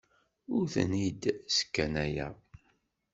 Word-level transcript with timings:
Ur 0.55 0.63
ten-id-sskanayeɣ. 0.73 2.33